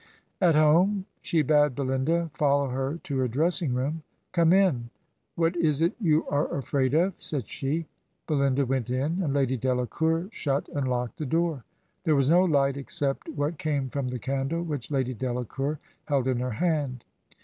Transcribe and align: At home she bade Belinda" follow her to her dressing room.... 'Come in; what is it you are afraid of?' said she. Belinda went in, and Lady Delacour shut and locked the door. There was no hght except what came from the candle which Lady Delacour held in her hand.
At 0.41 0.55
home 0.55 1.05
she 1.21 1.43
bade 1.43 1.75
Belinda" 1.75 2.31
follow 2.33 2.69
her 2.69 2.97
to 3.03 3.17
her 3.19 3.27
dressing 3.27 3.75
room.... 3.75 4.01
'Come 4.31 4.51
in; 4.51 4.89
what 5.35 5.55
is 5.55 5.83
it 5.83 5.93
you 6.01 6.27
are 6.27 6.57
afraid 6.57 6.95
of?' 6.95 7.21
said 7.21 7.47
she. 7.47 7.85
Belinda 8.25 8.65
went 8.65 8.89
in, 8.89 9.21
and 9.21 9.31
Lady 9.31 9.57
Delacour 9.57 10.27
shut 10.31 10.67
and 10.69 10.87
locked 10.87 11.17
the 11.17 11.25
door. 11.27 11.65
There 12.03 12.15
was 12.15 12.31
no 12.31 12.47
hght 12.47 12.77
except 12.77 13.29
what 13.29 13.59
came 13.59 13.89
from 13.89 14.07
the 14.07 14.17
candle 14.17 14.63
which 14.63 14.89
Lady 14.89 15.13
Delacour 15.13 15.77
held 16.05 16.27
in 16.27 16.39
her 16.39 16.49
hand. 16.53 17.05